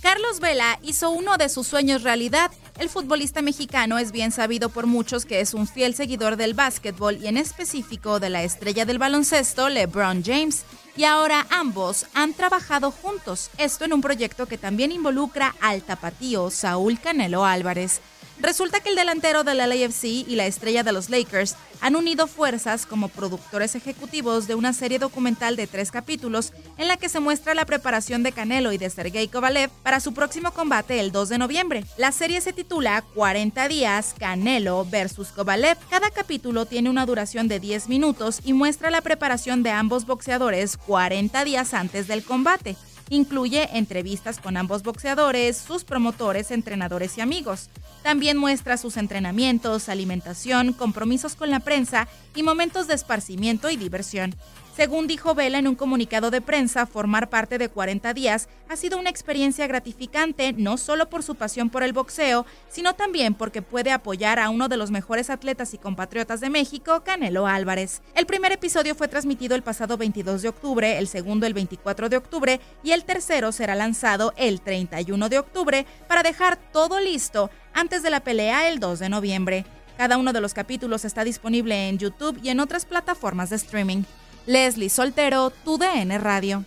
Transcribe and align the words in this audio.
Carlos 0.00 0.38
Vela 0.40 0.78
hizo 0.82 1.10
uno 1.10 1.36
de 1.36 1.48
sus 1.48 1.66
sueños 1.66 2.02
realidad. 2.02 2.50
El 2.78 2.88
futbolista 2.88 3.42
mexicano 3.42 3.98
es 3.98 4.12
bien 4.12 4.30
sabido 4.30 4.68
por 4.68 4.86
muchos 4.86 5.24
que 5.24 5.40
es 5.40 5.54
un 5.54 5.66
fiel 5.66 5.94
seguidor 5.94 6.36
del 6.36 6.54
básquetbol 6.54 7.16
y 7.16 7.26
en 7.26 7.36
específico 7.36 8.20
de 8.20 8.30
la 8.30 8.44
estrella 8.44 8.84
del 8.84 8.98
baloncesto, 8.98 9.68
LeBron 9.68 10.22
James. 10.24 10.64
Y 10.96 11.04
ahora 11.04 11.46
ambos 11.50 12.06
han 12.14 12.32
trabajado 12.34 12.90
juntos, 12.90 13.50
esto 13.58 13.84
en 13.84 13.92
un 13.92 14.00
proyecto 14.00 14.46
que 14.46 14.58
también 14.58 14.92
involucra 14.92 15.54
al 15.60 15.82
tapatío 15.82 16.50
Saúl 16.50 17.00
Canelo 17.00 17.44
Álvarez. 17.44 18.00
Resulta 18.40 18.78
que 18.80 18.90
el 18.90 18.96
delantero 18.96 19.42
del 19.42 19.58
LAFC 19.58 20.04
y 20.04 20.36
la 20.36 20.46
estrella 20.46 20.84
de 20.84 20.92
los 20.92 21.10
Lakers 21.10 21.56
han 21.80 21.96
unido 21.96 22.26
fuerzas 22.28 22.86
como 22.86 23.08
productores 23.08 23.74
ejecutivos 23.74 24.46
de 24.46 24.54
una 24.54 24.72
serie 24.72 25.00
documental 25.00 25.56
de 25.56 25.66
tres 25.66 25.90
capítulos 25.90 26.52
en 26.76 26.86
la 26.86 26.96
que 26.96 27.08
se 27.08 27.18
muestra 27.18 27.54
la 27.54 27.66
preparación 27.66 28.22
de 28.22 28.32
Canelo 28.32 28.72
y 28.72 28.78
de 28.78 28.90
Sergey 28.90 29.26
Kovalev 29.28 29.70
para 29.82 29.98
su 29.98 30.14
próximo 30.14 30.52
combate 30.52 31.00
el 31.00 31.10
2 31.10 31.28
de 31.30 31.38
noviembre. 31.38 31.84
La 31.96 32.12
serie 32.12 32.40
se 32.40 32.52
titula 32.52 33.02
40 33.14 33.66
días 33.68 34.14
Canelo 34.18 34.84
versus 34.84 35.28
Kovalev. 35.28 35.76
Cada 35.90 36.10
capítulo 36.10 36.64
tiene 36.66 36.90
una 36.90 37.06
duración 37.06 37.48
de 37.48 37.58
10 37.58 37.88
minutos 37.88 38.40
y 38.44 38.52
muestra 38.52 38.90
la 38.90 39.00
preparación 39.00 39.64
de 39.64 39.70
ambos 39.70 40.06
boxeadores 40.06 40.76
40 40.76 41.44
días 41.44 41.74
antes 41.74 42.06
del 42.06 42.24
combate. 42.24 42.76
Incluye 43.10 43.68
entrevistas 43.72 44.38
con 44.38 44.56
ambos 44.56 44.82
boxeadores, 44.82 45.56
sus 45.56 45.84
promotores, 45.84 46.50
entrenadores 46.50 47.16
y 47.16 47.22
amigos. 47.22 47.70
También 48.02 48.36
muestra 48.36 48.76
sus 48.76 48.96
entrenamientos, 48.96 49.88
alimentación, 49.88 50.72
compromisos 50.72 51.34
con 51.34 51.50
la 51.50 51.60
prensa 51.60 52.08
y 52.34 52.42
momentos 52.42 52.86
de 52.86 52.94
esparcimiento 52.94 53.70
y 53.70 53.76
diversión. 53.76 54.34
Según 54.78 55.08
dijo 55.08 55.34
Vela 55.34 55.58
en 55.58 55.66
un 55.66 55.74
comunicado 55.74 56.30
de 56.30 56.40
prensa, 56.40 56.86
formar 56.86 57.28
parte 57.28 57.58
de 57.58 57.68
40 57.68 58.14
días 58.14 58.48
ha 58.68 58.76
sido 58.76 58.96
una 58.96 59.10
experiencia 59.10 59.66
gratificante 59.66 60.52
no 60.52 60.76
solo 60.76 61.10
por 61.10 61.24
su 61.24 61.34
pasión 61.34 61.68
por 61.68 61.82
el 61.82 61.92
boxeo, 61.92 62.46
sino 62.68 62.94
también 62.94 63.34
porque 63.34 63.60
puede 63.60 63.90
apoyar 63.90 64.38
a 64.38 64.50
uno 64.50 64.68
de 64.68 64.76
los 64.76 64.92
mejores 64.92 65.30
atletas 65.30 65.74
y 65.74 65.78
compatriotas 65.78 66.40
de 66.40 66.48
México, 66.48 67.02
Canelo 67.02 67.48
Álvarez. 67.48 68.02
El 68.14 68.26
primer 68.26 68.52
episodio 68.52 68.94
fue 68.94 69.08
transmitido 69.08 69.56
el 69.56 69.64
pasado 69.64 69.96
22 69.96 70.42
de 70.42 70.48
octubre, 70.48 70.96
el 70.96 71.08
segundo 71.08 71.44
el 71.48 71.54
24 71.54 72.08
de 72.08 72.16
octubre 72.16 72.60
y 72.84 72.92
el 72.92 73.02
tercero 73.02 73.50
será 73.50 73.74
lanzado 73.74 74.32
el 74.36 74.60
31 74.60 75.28
de 75.28 75.40
octubre 75.40 75.86
para 76.06 76.22
dejar 76.22 76.56
todo 76.56 77.00
listo 77.00 77.50
antes 77.74 78.04
de 78.04 78.10
la 78.10 78.20
pelea 78.20 78.68
el 78.68 78.78
2 78.78 79.00
de 79.00 79.08
noviembre. 79.08 79.66
Cada 79.96 80.18
uno 80.18 80.32
de 80.32 80.40
los 80.40 80.54
capítulos 80.54 81.04
está 81.04 81.24
disponible 81.24 81.88
en 81.88 81.98
YouTube 81.98 82.38
y 82.44 82.50
en 82.50 82.60
otras 82.60 82.84
plataformas 82.84 83.50
de 83.50 83.56
streaming. 83.56 84.04
Leslie 84.48 84.88
Soltero, 84.88 85.50
tu 85.50 85.76
DN 85.76 86.16
Radio. 86.16 86.64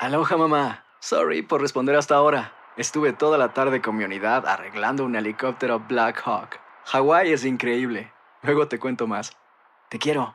Aloha 0.00 0.36
mamá. 0.38 0.84
Sorry 1.00 1.42
por 1.42 1.60
responder 1.60 1.94
hasta 1.96 2.14
ahora. 2.14 2.54
Estuve 2.78 3.12
toda 3.12 3.36
la 3.36 3.52
tarde 3.52 3.82
con 3.82 3.96
mi 3.98 4.04
unidad 4.04 4.46
arreglando 4.46 5.04
un 5.04 5.16
helicóptero 5.16 5.80
Black 5.80 6.22
Hawk. 6.24 6.58
Hawái 6.86 7.30
es 7.30 7.44
increíble. 7.44 8.10
Luego 8.40 8.68
te 8.68 8.78
cuento 8.78 9.06
más. 9.06 9.36
Te 9.90 9.98
quiero. 9.98 10.34